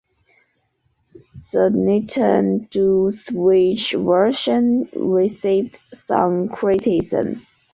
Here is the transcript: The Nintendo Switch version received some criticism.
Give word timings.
The 1.53 1.69
Nintendo 1.71 3.13
Switch 3.13 3.91
version 3.93 4.89
received 4.95 5.77
some 5.93 6.49
criticism. 6.49 7.45